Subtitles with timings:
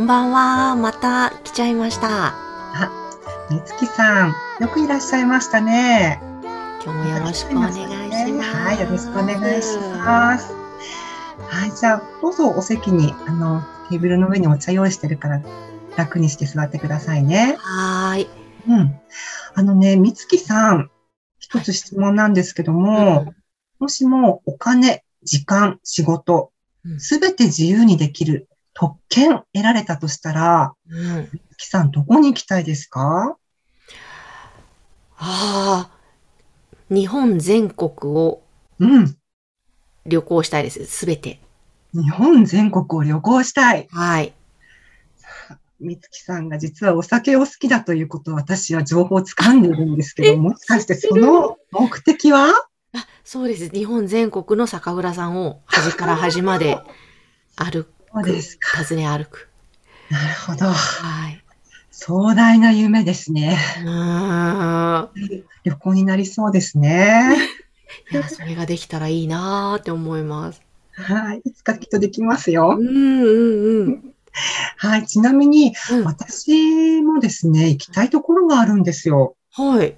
[0.00, 0.74] んばんは。
[0.76, 2.28] また来ちゃいました。
[2.28, 2.90] あ、
[3.50, 6.20] みつきさん、よくいらっしゃいましたね。
[6.82, 7.78] 今日もよろしくお願いし
[8.32, 8.50] ます。
[8.50, 10.54] はい、よろしくお願いします。
[11.48, 15.42] はい、じゃあ、どうぞお席に、あの、テーブルの上にお茶用意してるから、
[15.96, 17.56] 楽にして座ってくださいね。
[17.58, 18.28] はーい。
[18.68, 19.00] うん。
[19.54, 20.90] あのね、みつきさん、
[21.38, 23.34] 一つ質問なんですけども、
[23.78, 26.52] もしもお金、時間、仕事、
[26.84, 28.48] うんすべて自由にできる
[28.80, 31.16] 特権得られたとしたら、うん。
[31.16, 33.36] うんみつきさん、どこに行きたいですか？
[35.18, 35.90] ああ、
[36.88, 38.42] 日本全国を
[38.78, 39.18] うん。
[40.06, 40.86] 旅行したいです。
[40.86, 41.40] すべて。
[41.92, 43.86] 日本全国を旅行したい。
[43.90, 44.32] はい。
[45.78, 52.46] みつきさんが実はお酒を好きだということを私は情報を掴んでいるんですけど、えもしかしてその目的は？
[52.94, 53.68] あ、そうです。
[53.68, 56.78] 日本全国の酒蔵さんを端から端まで
[57.56, 58.32] 歩そうく。
[58.32, 58.84] ですか。
[58.84, 59.48] 訪ね歩く。
[60.10, 60.66] なるほど。
[60.66, 61.42] はい。
[61.90, 63.58] 壮大な夢ですね。
[63.84, 65.08] うーん。
[65.64, 67.36] 旅行になりそうですね。
[68.10, 70.62] いや、それができたらいいなーって思います。
[70.94, 71.42] はい。
[71.44, 72.82] いつかきっとできますよう。
[72.82, 74.02] んうんうん。
[74.76, 75.06] はい。
[75.06, 79.36] ちなみに、うん私もですね、行きたいところがあるんですよ。
[79.52, 79.94] はい。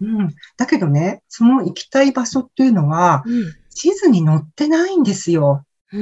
[0.00, 0.34] うん。
[0.56, 3.52] だけどね、その行きたい場所っていうのは、うん。
[3.70, 5.64] 地図に載ってないんですよ。
[5.92, 5.96] う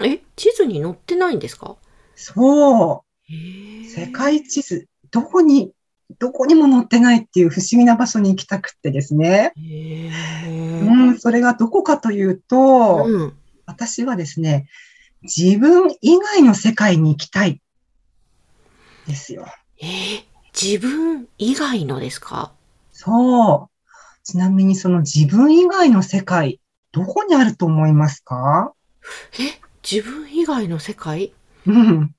[0.00, 0.06] ーん。
[0.06, 1.76] え、地図に載ってないんですか？
[2.14, 3.32] そう。
[3.84, 5.72] 世界地図、どこに、
[6.18, 9.52] どこにも載ってないっていう不思議な場所に行きたくってですね。
[9.56, 10.08] へ
[10.80, 13.34] うーん、それがどこかというと、うん。
[13.66, 14.68] 私はですね、
[15.22, 17.60] 自分以外の世界に行きたい。
[19.06, 19.46] ですよ。
[19.80, 20.24] えー
[20.54, 22.52] 自分以外のですか？
[22.92, 23.70] そう。
[24.22, 26.60] ちなみにその自分以外の世界、
[26.92, 28.72] どこにあると思いますか？
[29.40, 31.32] え、自分以外の世界？
[31.66, 32.14] うん。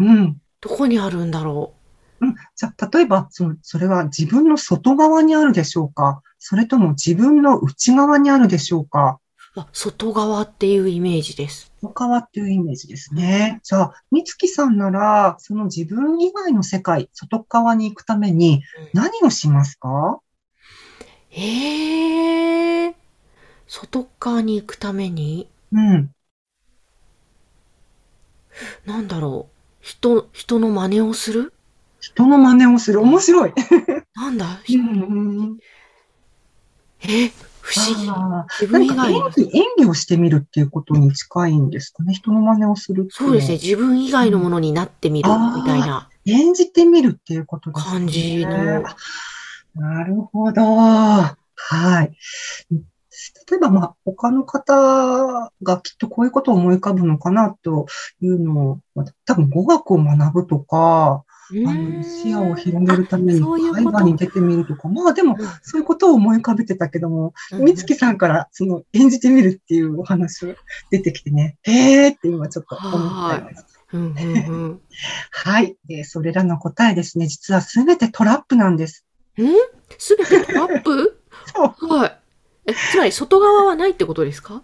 [0.00, 0.40] うん。
[0.60, 1.72] どこにあるんだろ
[2.20, 2.26] う？
[2.26, 6.20] ん、じゃあ、例えば、その、それは自分の外側にあるでしょうか？
[6.38, 9.20] それとも自分の内側にあるでしょうか？
[9.56, 11.72] うあ、外側っていうイメージです。
[11.80, 13.60] 外側っていうイメージですね。
[13.62, 18.62] じゃあ、みつきさんなら、その自分以外の世界、外側に行くために
[18.92, 20.18] 何をしますか？
[21.30, 22.94] ええ
[23.68, 26.10] 外側に行くために、うん。
[28.86, 29.54] なんだろう。
[29.80, 31.52] 人、人の真似をする？
[32.00, 33.00] 人の真似をする？
[33.00, 33.52] 面白い。
[34.14, 35.58] なんだ、うん
[37.02, 38.06] え、不思議。
[38.06, 39.26] な分以外の。
[39.26, 42.12] 演技、演技をしてみるっていうことに近いんですかね？
[42.12, 43.54] 人の真似をするっていそうですね。。
[43.54, 47.92] 自分以外のものになってみるうんみたいな演じてみるっていうことですね。
[47.92, 48.86] 感じの。
[48.86, 48.96] あ
[49.74, 50.62] なるほど。
[50.62, 51.36] は
[52.02, 52.12] い。
[53.50, 57.86] 例えば、まあ、他の方がきっとこういうことを思い浮かぶのかなと
[58.20, 70.54] いうのを、まあ多分語学を学ぶとか、あの、ん視野を広げるために海外に出てみるとか、まあでも、そういうことを思い浮かべてたけども、うんみつきさんからその演じてみるっていうお話が
[70.90, 73.62] 出てきてね、へーって今ちょっと思っちゃいま。
[73.92, 74.80] うんうんうん
[75.32, 75.76] はい。
[75.86, 79.04] で、それらの答えですね、実はすべてトラップなんです。
[79.98, 81.20] すべてトラップ？
[81.54, 81.88] そう。
[81.88, 82.19] はい。
[82.70, 84.62] え、つまり外側はないってことですか？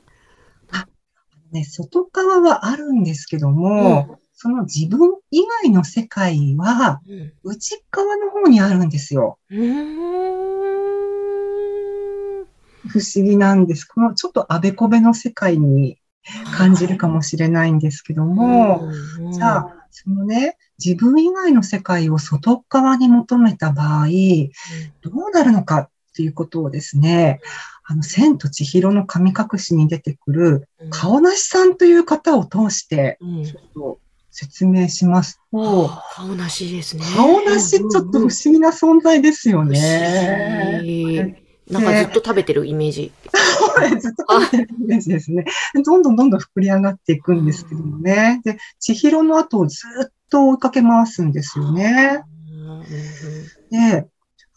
[1.53, 7.33] ね、外側はあるんですけども、その自分以外の世界はうん。
[7.45, 9.39] 内側の方にあるんですよ。
[12.89, 13.85] 不思議なんです。
[13.85, 15.99] このちょっとあべこべの世界に
[16.57, 18.89] 感じるかもしれないんですけども、
[19.21, 24.09] うん、じゃあ、そのね、自分以外の世界を外側に求めた場合、
[25.01, 27.41] どうなるのかっていうことをですね、
[27.85, 37.05] あの、千と千尋の神隠しに出てくる、うん、顔なしさんという方を通して、うん、ちょっと説明しますと、はあ顔なしですね。
[37.15, 41.43] 顔なしちょっと不思議な存在ですよ不ね。
[41.71, 43.13] なんかずっと食べてるイメージ。
[44.01, 45.45] ずっと食べてるイメージですね。
[45.85, 48.41] どんどんどんどん膨れ上がっていくんですけどもね。
[48.45, 52.23] で、千尋の後をずっと追いかけ回すんですよね。
[52.25, 52.37] うん
[53.71, 54.07] で、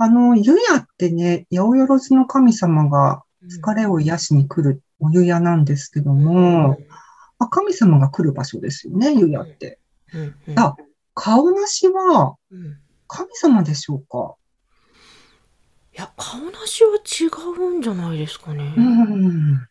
[0.01, 6.79] あの、湯屋ってね、八百万の神様が疲れを癒しに来るお湯屋なんですけども、
[7.37, 9.77] まあ神様が来る場所ですよね、湯屋って。
[10.13, 10.75] うんうんあ、
[11.13, 14.35] 顔なしはうん神様でしょうか？
[15.93, 17.27] いや、顔なしは違
[17.59, 18.73] うんじゃないですかね。
[18.77, 19.01] うん。
[19.11, 19.67] うん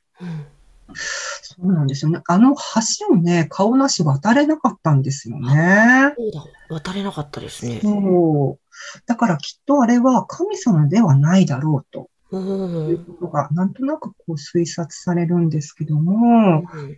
[0.95, 2.21] そうなんですよね。
[2.27, 6.15] あの橋をね、顔なし渡れなかったんですよね。
[6.17, 7.81] そうだ、渡れなかったですね。
[7.83, 8.68] そう。
[9.07, 12.11] だからきっとあれは神様ではないだろうと。
[12.31, 16.97] おいうーことが、なんとなくこう推察されるんですけども、うん。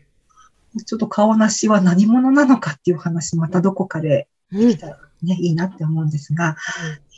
[0.85, 4.69] ちょっと顔なしは何者なのかっていう話、またどこかでうん。
[4.69, 6.57] できたらね、いいなって思うんですが、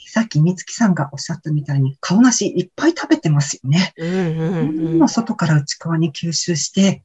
[0.06, 3.94] さっき美月さんがおっしゃったみたいに、顔なしいっぱい食べてますよね。
[3.96, 4.14] うんう
[4.96, 5.08] んうん。
[5.08, 7.02] 外から内側に吸収して、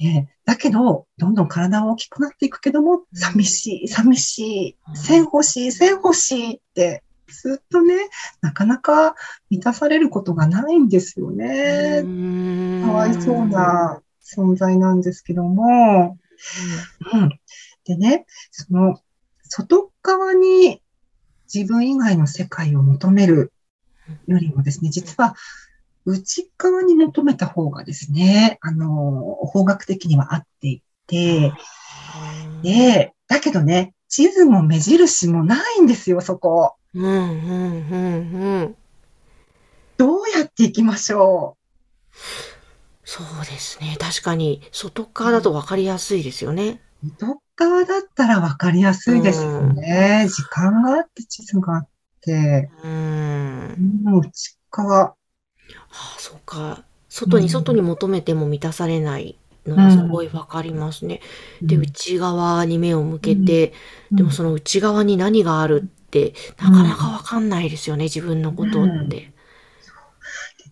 [0.00, 4.38] えーだけど、どんどん体は大きくなっていくけども、寂しい、寂し
[4.68, 7.94] い、線欲しい、線欲しいって、ずっとね、
[8.40, 9.14] なかなか
[9.48, 12.02] 満たされることがないんですよね。
[12.80, 12.88] うん。
[12.88, 16.18] かわいそうな存在なんですけども、
[17.12, 17.38] うん。
[17.84, 19.00] でね、その、
[19.44, 20.82] 外側に
[21.52, 23.52] 自分以外の世界を求める
[24.26, 25.36] よりもですね、実は
[26.04, 31.52] 内側に求めた方がですね、あの、方角的には合っていて、
[32.54, 36.74] うんで、だけどね、地図も目印もないんですよ、そこ。
[36.94, 38.76] うんうんうんうん
[39.96, 41.58] どうやって行きましょ
[43.04, 43.96] そうですね。
[44.00, 46.80] 確かに、外側だと分かりやすいですよね。
[47.04, 50.26] うどっ側だったらわかりやすいですよね。
[50.28, 51.88] 時間があって、地図があっ
[52.22, 54.00] て、うん。
[54.06, 55.14] うん、内側。
[55.76, 56.84] ああ、そうか。
[57.08, 59.36] 外に、うん外に求めても満たされない
[59.66, 61.20] のがすごい分かりますね。
[61.62, 63.72] で、うん内側に目を向けて、
[64.10, 69.32] うんでもその内側に何があるって、なかなか分かんないですよね、自分のことって。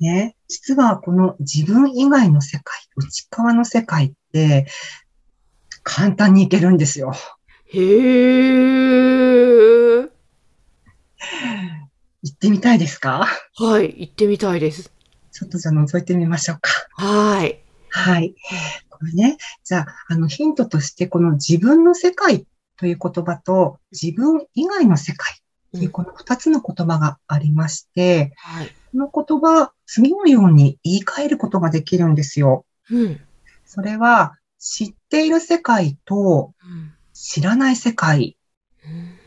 [0.00, 4.66] ね、実はこの自分以外の世界、内側の世界って、
[5.82, 7.12] 簡単に行けるんですよ。
[7.66, 9.77] へえ。
[12.40, 13.26] 行ってみたいですか？
[13.56, 14.92] はい、行ってみたいです。
[15.32, 16.70] ちょっとじゃあ覗いてみましょうか。
[16.92, 17.60] はい。
[17.90, 18.36] はい。
[18.88, 22.46] これね、じゃあ、あの、ヒントとして、この自分の世界
[22.76, 25.34] という言葉と、自分以外の世界
[25.72, 28.68] というこの二つの言葉がありまして、はい。
[28.92, 32.64] この言葉、次のように言い換えることができるんですよ。
[32.88, 33.20] うん。
[33.66, 38.36] それは、知っている世界とうん知らない世界。
[38.84, 39.17] うん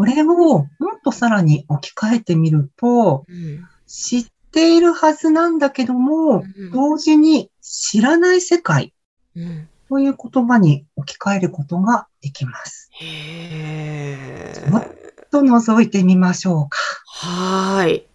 [0.00, 0.66] これをもっ
[1.04, 8.94] とさらに置き換えてみると、うん知っているはずなんだけども、うん同時に知らない世界
[9.36, 12.88] うんという言葉に置き換えることができます。
[12.92, 14.70] へえ。
[14.70, 14.86] もっ
[15.30, 16.78] と覗いてみましょうか。
[17.06, 17.88] はーい。
[17.88, 18.06] はい。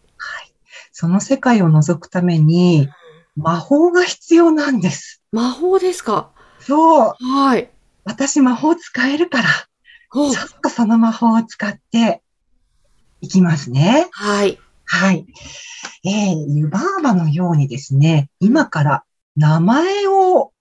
[0.92, 2.90] その世界を覗くために
[3.36, 5.22] 魔法が必要なんです。
[5.32, 6.32] 魔法ですか？
[6.62, 7.14] そう。
[7.20, 7.70] はい。
[8.06, 9.75] 私魔法使えるから、お
[10.12, 12.22] ちょっとその魔法を使って
[13.22, 14.08] いきますね。
[14.12, 14.60] はい。
[14.86, 15.26] はい。
[16.04, 19.04] えー、湯婆婆のようにですね、今から
[19.36, 20.52] 名前を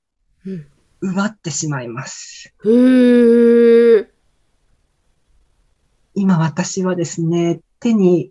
[0.46, 0.66] うん
[1.04, 2.54] 奪ってしまいます。
[6.14, 8.30] 今私はですね、手に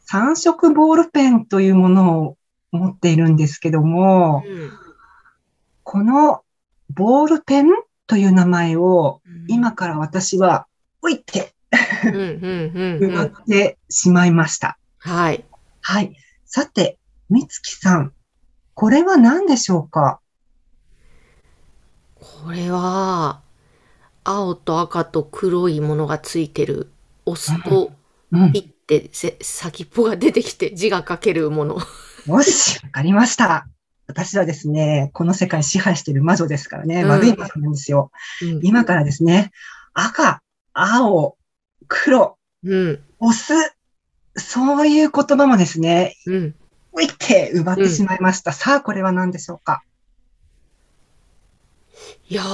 [0.00, 2.36] 三色ボールペンというものを
[2.72, 4.44] 持っているんですけども、
[5.82, 6.42] この
[6.90, 7.68] ボールペン
[8.06, 10.66] という名前を今から私は、
[11.02, 11.52] おいって
[12.04, 13.44] うん、うん、うん、う奪っん。
[13.46, 14.78] てしまいました。
[14.98, 15.44] はい。
[15.80, 16.16] はい。
[16.44, 16.98] さて、
[17.30, 18.12] みつきさん、
[18.74, 20.20] これは何でしょうか？
[22.14, 23.40] これは、
[24.22, 26.90] 青と赤と黒いものがついてる。
[27.26, 27.92] 押すと、
[28.32, 28.52] うん。
[28.52, 31.78] ピッてせ先っぽが出てきて字が書けるもの。
[32.26, 33.66] よし、わかりました。
[34.06, 38.10] 私はですね、この世界支配している魔女ですからね、うん悪い魔女なんですよ。
[38.42, 38.60] うん。
[38.62, 39.50] 今からですね、
[39.94, 40.42] 赤、
[40.72, 41.36] 青、
[41.88, 43.00] 黒、うん。
[43.18, 43.54] オス、
[44.36, 46.54] そういう言葉もですね、うん。
[46.92, 48.52] ういって奪ってしまいました。
[48.52, 49.82] さあ、これは何でしょうか？
[52.28, 52.44] いやー、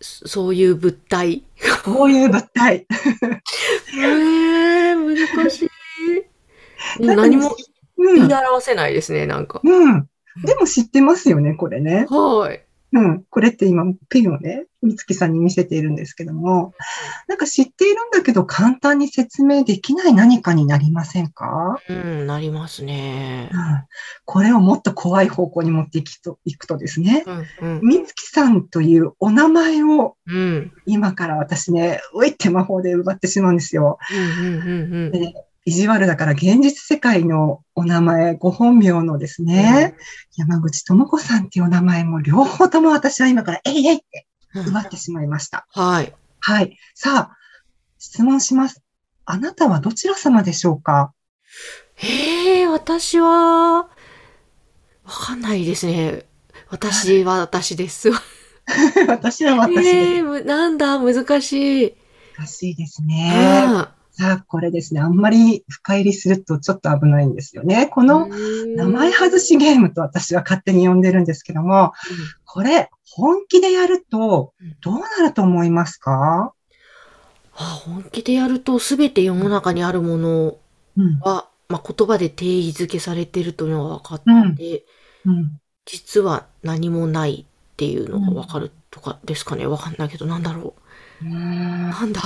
[0.00, 1.44] そそういう物体。
[1.84, 2.86] こういう物体。
[3.96, 5.68] えー、難しい。
[7.00, 7.71] 何もうん
[8.02, 8.32] 言い。
[8.32, 9.60] 表せないですね、なんか。
[9.64, 10.08] うん。
[10.44, 12.06] でも知ってますよね、これね。
[12.08, 12.64] はい。
[12.94, 13.24] うん。
[13.30, 16.74] これって今、ペンをね、みつきさんに見せているんですけども、
[17.28, 21.78] なんか知っているんだけど簡単に説明できない何かになりませんか？
[21.88, 23.56] うん、なりますねう。
[23.56, 23.60] ん。
[24.24, 27.24] これをもっと怖い方向に持っていくと、いくとですね、
[27.60, 27.80] うん、うん。
[27.86, 30.72] みつきさんというお名前をうん。
[30.84, 33.98] 今から私ね、おいって魔法で奪ってしまうんですよ。
[34.40, 35.12] うん、うん、うん、うん。
[35.12, 35.32] で
[35.64, 39.94] 意地悪だから現実世界のお名前、ご本名のですね、
[40.36, 45.66] 山口智子さんっていうお名前も両方とも私は今からえいえいって奪ってしまいました。
[45.70, 46.12] はい。
[46.40, 46.76] はい。
[46.94, 47.36] さあ、
[47.98, 48.82] 質問します。
[49.24, 51.12] あなたはどちら様でしょうか？
[52.02, 53.28] ええ私は、
[53.82, 53.88] わ
[55.04, 56.24] かんないですね。
[56.70, 58.10] 私は私です。
[59.06, 61.94] 私は私えでえむなんだ、難しい。
[62.36, 63.64] 難しいですね。
[63.66, 65.00] あさあ、これですね。
[65.00, 67.86] あんまり深入りするとちょっと危ないんですよね。
[67.86, 68.28] この
[68.76, 71.92] 名前外しゲームと私は勝手に呼んでるんですけども、
[72.44, 74.52] これ本気でやると
[74.82, 76.52] どうなると思いますか？
[77.54, 80.58] あ本気でやると全て世の中にあるもの
[80.96, 81.18] うん。
[81.20, 84.54] は、まあ、言葉で定義づけされてるというのが分かっうん。
[84.56, 84.84] て、
[85.24, 85.58] うん。
[85.86, 89.66] 実は何もないっていうのが分かるとかですかね。
[89.66, 90.74] 分かんないけど、なんだろ
[91.22, 91.24] う。
[91.24, 92.20] うんなんだ、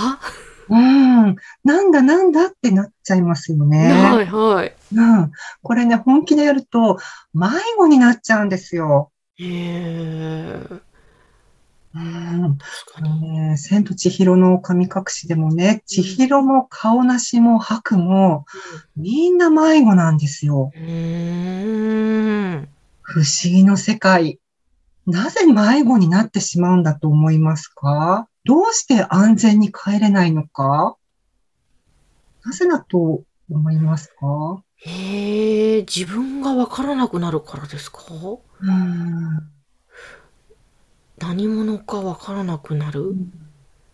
[0.68, 1.36] うん。
[1.64, 3.92] なんだなんだってなっちゃいますよね。
[3.92, 4.74] はいはい。
[4.94, 5.30] うん。
[5.62, 6.98] これね、本気でやると
[7.34, 9.10] 迷子になっちゃうんですよ。
[9.38, 10.68] へえ、
[11.94, 12.58] うん。
[13.20, 18.44] ね、千と千尋の神隠しでもね、千尋も顔なしも白も
[18.96, 20.72] みんな迷子なんですよ。
[20.74, 22.68] うーん。
[23.02, 24.40] 不思議の世界。
[25.06, 28.28] なぜ迷子になってしまうんだと思いますか？
[28.46, 30.96] どうして安全に帰れないのか？
[32.44, 34.62] なぜだと思いますか？
[34.76, 38.02] へえ、自分が分からなくなるからですか？
[38.60, 39.50] うん。
[41.18, 43.14] 何者か分からなくなる？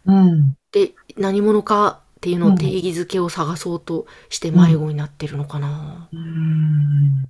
[0.05, 0.57] うん。
[0.71, 6.09] で、何者かっていうのを定義づけを探そうとして迷子になってるのかな？
[6.13, 7.25] うん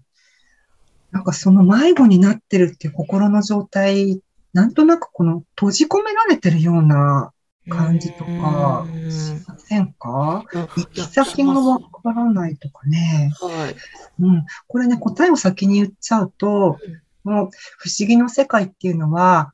[1.12, 4.20] なんかその迷子になってるって心の状態、
[4.52, 7.32] なんとなくこの閉じ込められてるような
[7.68, 10.44] 感じとかしませんか？
[10.52, 13.32] あ行き先がわからないとかね。
[13.40, 13.76] はい。
[14.20, 14.44] うん。
[14.66, 16.78] これね、答えを先に言っちゃうと、
[17.24, 19.52] もう不思議の世界っていうのは、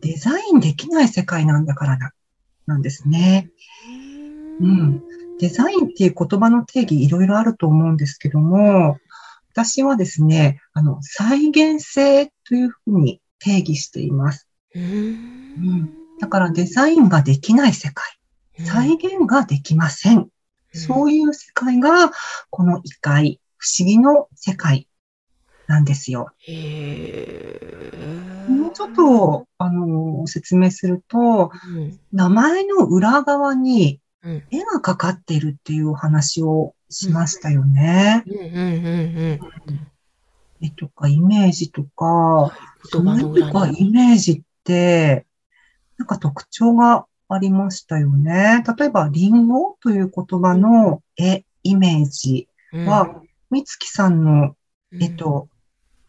[0.00, 2.12] デザインできない世界なんだからな、
[2.66, 3.50] なんですね。
[4.60, 5.02] うん。
[5.38, 8.98] デザインっていう言葉の定義いろいろあると思うんですけども、
[9.52, 14.48] 私はですね、あの、再現性というふうに定義しています。
[14.74, 15.90] うーん。
[16.20, 18.04] だからデザインができない世界、
[18.64, 20.28] 再現ができません。
[20.72, 22.10] そういう世界が、
[22.50, 24.88] この異界、不思議の世界
[25.68, 26.30] なんですよ。
[28.48, 34.42] もうちょっと、あの、説明すると、うん、名前の裏側にうん。
[34.50, 38.24] 絵がかかっているっていうお話をしましたよね。
[40.60, 42.52] 絵とかイメージとか、
[42.84, 43.68] そ言葉とか。
[43.68, 45.26] イメージって、
[45.98, 48.64] なんか特徴がありましたよね。
[48.78, 54.56] 例えば、リンゴという言葉の絵、イメージは、みつきさんの
[54.92, 55.48] うん、えっと、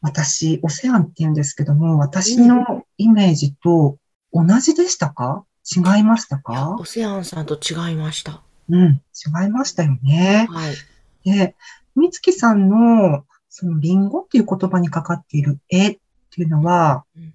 [0.01, 3.97] 私、オセアンって言うんですけども、私のイメージと
[4.31, 5.43] 同じでしたか？
[5.75, 6.75] 違いましたか？
[6.79, 8.43] オセアンさんと違いました。
[8.69, 9.01] うん、
[9.43, 10.47] 違いましたよね。
[10.51, 10.75] はい。
[11.23, 11.55] で、
[11.95, 13.25] みつきさんの、
[13.57, 15.97] そのリンゴっていう言葉にかかっている絵っ
[16.29, 17.33] ていうのはうん、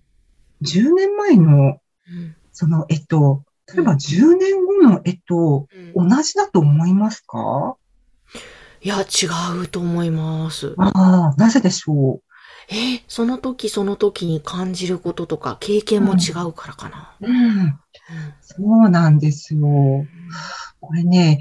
[0.63, 3.43] 10年前のうんその絵と、
[3.75, 6.09] 例えば10年後の絵とうん。
[6.11, 7.77] 同じだと思いますか？
[8.83, 9.05] いや、違
[9.63, 10.75] うと思います。
[10.77, 12.21] ああ、なぜでしょ
[12.69, 17.17] え、その時その時に感じることとか経験も違うからかな。
[17.23, 17.79] ううん、
[18.43, 20.05] そうなんですよ。
[20.81, 21.41] これね、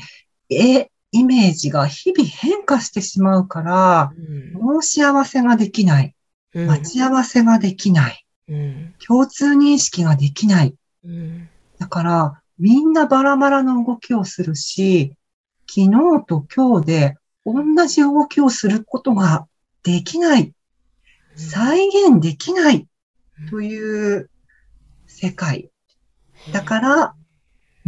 [0.49, 4.11] 絵、イメージが日々変化してしまうから、
[4.81, 6.15] 申し合わせができない。
[6.53, 6.67] うん。
[6.67, 8.25] 待ち合わせができない。
[8.47, 8.93] うん。
[9.05, 10.75] 共通認識ができない。
[11.03, 11.49] うん。
[11.79, 15.13] だから、みんなバラバラの動きをするし、
[15.67, 19.47] 昨日と今日で同じ動きをすることが
[19.83, 20.53] できない。
[21.35, 22.87] 再現できない
[23.49, 24.29] という
[25.07, 25.69] 世界。
[26.51, 27.15] だから、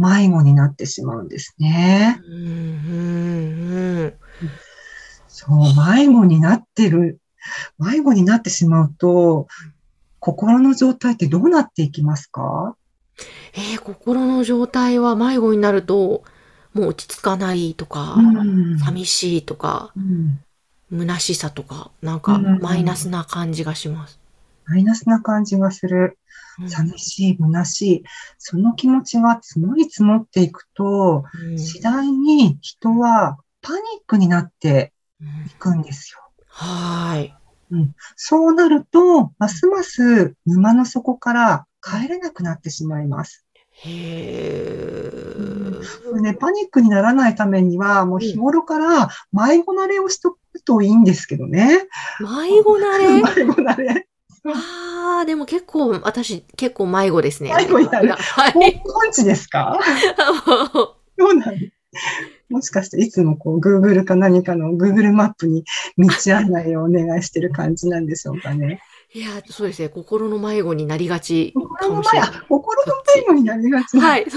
[0.02, 2.20] 迷子になってしまうんですね。
[2.26, 4.14] うん、うん、うん。
[5.28, 5.58] そう、
[5.94, 7.20] 迷子になってる。
[7.78, 9.46] 迷子になってしまうと、
[10.18, 12.76] 心の状態ってどうなっていきますか？
[13.54, 16.22] えー心の状態は迷子になると、
[16.72, 20.40] もう落ち着かないとか、うん寂しいとか、うん
[20.90, 24.21] 虚しさとか、なんかうんマイナスな感じがします。
[24.66, 26.18] マイナスな感じがする。
[26.60, 28.04] うん寂しい、虚しい。
[28.38, 36.20] その気持ちが積もり積もっていくと、うん次第に人はパニックになってうんいくんですよ。
[36.48, 37.34] はーい。
[38.16, 43.46] そうなると、ますます沼の底から帰れなくなってしまいます。
[43.84, 51.86] へーね、パニックにならないためには、もう日頃から迷子慣れをしとくといいんですけどね。
[52.20, 53.22] 迷子慣れ？
[53.46, 54.06] 迷子慣れ。
[54.44, 57.54] ああ、でも結構、私、結構迷子ですね。
[57.54, 58.52] 迷子になるはい。
[58.84, 59.78] 本地ですか？
[61.18, 61.72] そうなんです
[62.48, 65.64] もしかしていつもこう Google か何かの Google マップに
[65.98, 68.80] 道案内をお願いしてる感じなんでしょうかね。
[69.14, 69.88] いや、そうですね。
[69.90, 72.28] 心の迷子になりがちか心の迷もしれない。
[72.30, 74.26] あ心の迷子になりがちはい。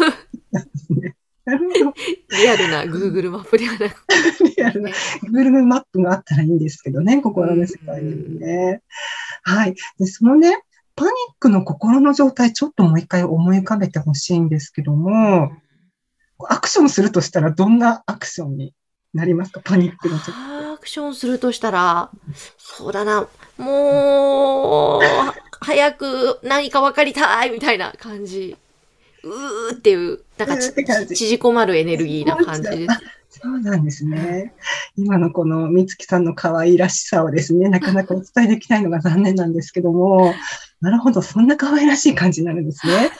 [1.45, 1.93] なるほど。
[2.37, 4.03] リアルな Google マップではなく
[4.57, 4.89] リアルな
[5.31, 8.81] Google マップがあったらいいんですけどね、心の世界にもね。
[9.47, 9.75] はい。
[9.99, 10.63] で、そのね、
[10.95, 15.51] パニックの心の状態、ちょっともう一回思い浮かべてほしいんですけども、
[16.49, 18.73] アクションするとしたらどんなアクションに
[19.13, 19.61] なりますか？
[19.63, 20.31] パニックの時。
[20.31, 22.09] アクションするとしたら、
[22.57, 25.01] そうだな、もう、
[25.61, 28.57] 早く何か分かりたいみたいな感じ。
[29.23, 33.01] うーっていう、なんか縮こまるエネルギーな感じです。
[33.41, 34.53] そうなんですね。
[34.95, 40.33] 今のこの美月さんの可愛らしさをですね、なかなかお伝えできないのが残念なんですけども、
[40.79, 43.11] なるほど、そんな可愛らしい感じになるんですね。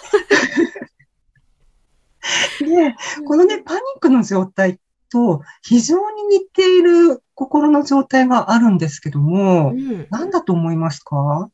[2.60, 2.95] で、
[3.25, 4.79] このね、パニックの状態
[5.12, 10.07] と非常に似ている心の状態があるんですけども、うん。
[10.10, 11.50] 何だと思いますか？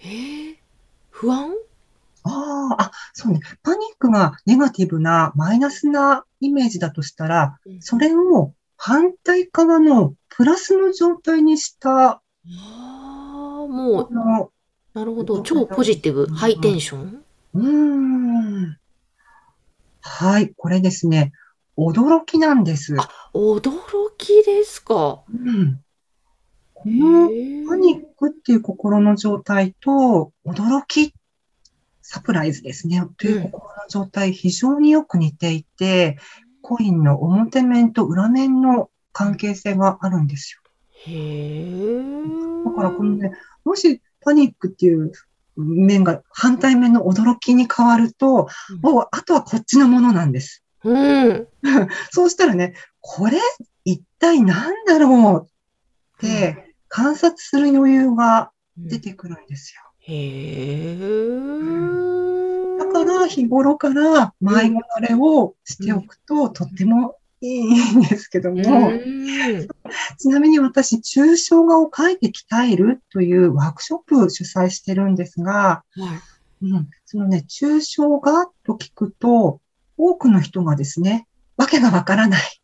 [0.00, 0.56] えー、
[1.10, 1.54] 不安？
[2.28, 3.40] ああ、あ、そうね。
[3.62, 14.58] パニックがネガティブな、マイナスなイメージだとしたら、それを反対側のプラスの状態にした、ああ、もう、
[14.94, 15.42] なるほど。
[15.42, 17.24] 超ポジティブ、ハイテンション？
[17.54, 18.76] うーん。
[20.00, 21.32] はい、これですね。
[21.76, 22.96] 驚きなんです。
[23.34, 23.70] 驚
[24.16, 25.22] きですか？
[25.28, 25.80] うん。
[26.74, 31.14] こへのーパニックっていう心の状態と、驚き、
[32.10, 33.06] サプライズですね。
[33.18, 36.16] という心の状態、非常によく似ていて、
[36.62, 40.60] コインの表面と裏面の関係性があるんですよ。
[41.04, 42.02] へえ。
[42.64, 45.12] だからこのね、もしパニックっていう
[45.56, 50.64] 面が反対面の驚きに変わると、うんもうあとはこっちのものなんです。
[50.84, 51.46] うん。
[52.10, 53.38] そうしたらね、これ
[53.84, 59.87] 一体何だろうって観察する余裕が出てくるんですよ。
[60.08, 60.98] へえ。
[62.78, 69.68] だから日頃から迷子慣れをしておくととってもいいんですけども、うん
[70.18, 75.84] ちなみに私、抽象画を描いて鍛えるというワークショップを主催してるんですが、は
[76.60, 76.66] い。
[76.66, 79.60] うん、そのね、抽象画と聞くと、
[79.96, 82.60] 多くの人がですね、わけがわからない、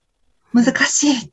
[0.52, 1.30] 難しいっ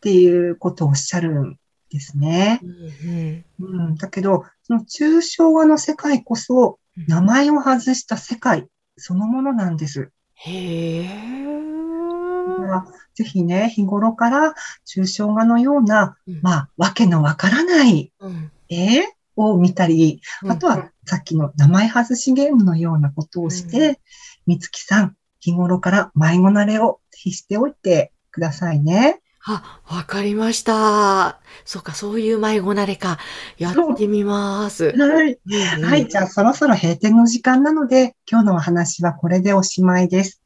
[0.00, 1.58] ていうことをおっしゃるん
[1.90, 2.60] ですね。
[2.62, 8.66] うんうん、だけど、その抽象画の世界こそ、うん名前を外した世界
[8.98, 10.10] そのものなんです。
[10.34, 11.06] へえ。
[11.06, 14.54] だからぜひね、日頃から
[14.86, 19.04] 抽象画のような、うんまあ、わけのわからないうん絵
[19.36, 23.98] を見たり、あとはさっきの名前外しゲームのようなことをしうて、
[24.46, 29.22] みつきさん、日頃から迷子慣れをぜひしておいてくださいね。
[29.44, 31.40] あ、わかりました。
[31.64, 33.18] そうか、そういう迷子慣れか。
[33.58, 34.96] やってみます。
[34.96, 35.32] はい。
[35.32, 36.06] うんはい。
[36.06, 40.40] じゃあそろそろ閉店の時間なので、今日のお話はこれでおしまいです。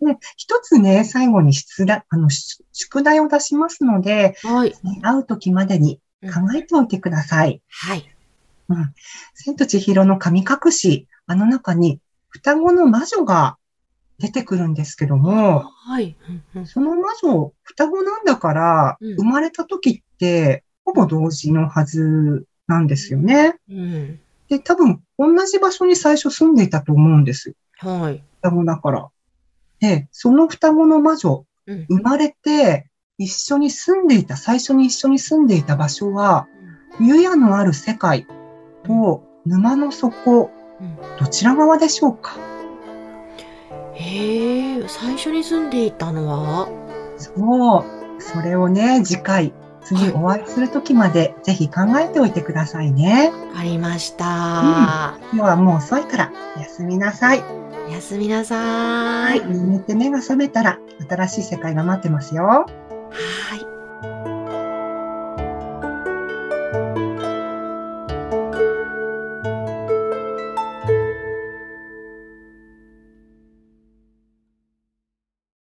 [0.00, 4.70] で一つね、最後に出題あの宿宿題を出しますので、はい。
[4.82, 7.62] ね会う時までに考えておいてください。
[7.68, 8.04] はい。
[8.68, 8.94] うん。
[9.34, 13.58] 千と千尋の神隠し、あの中に双子の魔女が
[14.22, 16.16] 出てくるんですけども、はい。
[16.54, 23.56] うんうんその魔女、双子なんだから、うん生まれた時って、ほぼ同時のはずなんですよね。
[23.68, 24.20] うん。
[24.48, 27.54] で、多分、同じ場所に最初住んでいたと思うんです。
[27.78, 28.22] はい。
[28.36, 29.08] 双子だから。
[29.80, 36.46] で、その双子の魔女、うん生まれて、一緒に住んでいた、最初に一緒に住んでいた場所は、
[37.00, 38.26] 湯屋のある世界
[38.84, 42.36] と沼の底、うんどちら側でしょうか？
[43.94, 46.68] へえ、最初に住んでいたのは？
[47.18, 48.22] そう。
[48.22, 49.52] それをね、次回、
[49.84, 53.32] 次お会いするときまで、ぜひ考えておいてくださいね。
[53.50, 54.24] わかりました。
[54.24, 57.42] 今日はもう遅いから、おやすみなさい。
[57.88, 59.42] おやすみなさはいい。。
[59.42, 60.78] 寝て目が覚めたら、
[61.08, 62.44] 新しい世界が待ってますよ。
[62.44, 63.71] はい。